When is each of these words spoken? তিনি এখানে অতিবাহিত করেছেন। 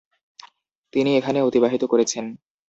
তিনি 0.93 1.09
এখানে 1.17 1.39
অতিবাহিত 1.41 1.83
করেছেন। 1.83 2.25